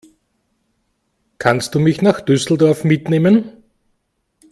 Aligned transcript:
Kannst 1.37 1.75
du 1.75 1.79
mich 1.79 2.01
nach 2.01 2.21
Düsseldorf 2.21 2.83
mitnehmen? 2.83 3.53